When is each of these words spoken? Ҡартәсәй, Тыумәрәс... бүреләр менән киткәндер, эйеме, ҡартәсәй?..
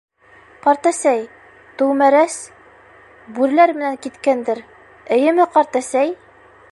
Ҡартәсәй, 0.61 1.19
Тыумәрәс... 1.81 2.37
бүреләр 3.37 3.73
менән 3.81 3.99
киткәндер, 4.07 4.65
эйеме, 5.19 5.47
ҡартәсәй?.. 5.59 6.15